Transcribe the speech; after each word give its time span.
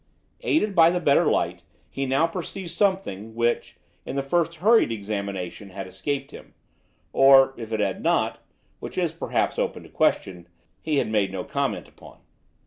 Aided 0.41 0.73
by 0.73 0.89
the 0.89 0.99
better 0.99 1.25
light, 1.25 1.61
he 1.87 2.07
now 2.07 2.25
perceived 2.25 2.71
something 2.71 3.35
which, 3.35 3.77
in 4.03 4.15
the 4.15 4.23
first 4.23 4.55
hurried 4.55 4.91
examination, 4.91 5.69
had 5.69 5.85
escaped 5.85 6.31
him, 6.31 6.55
or, 7.13 7.53
if 7.55 7.71
it 7.71 7.79
had 7.79 8.01
not 8.01 8.41
which 8.79 8.97
is, 8.97 9.13
perhaps, 9.13 9.59
open 9.59 9.83
to 9.83 9.89
question 9.89 10.47
he 10.81 10.97
had 10.97 11.07
made 11.07 11.31
no 11.31 11.43
comment 11.43 11.87
upon. 11.87 12.17